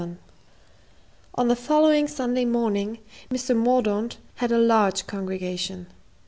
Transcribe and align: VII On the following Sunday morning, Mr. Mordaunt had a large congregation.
VII 0.01 0.17
On 1.35 1.47
the 1.47 1.55
following 1.55 2.07
Sunday 2.07 2.43
morning, 2.43 2.97
Mr. 3.29 3.55
Mordaunt 3.55 4.17
had 4.37 4.51
a 4.51 4.57
large 4.57 5.05
congregation. 5.05 5.85